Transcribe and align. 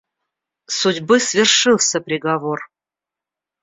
Судьбы 0.65 1.19
свершился 1.19 2.01
приговор! 2.01 2.59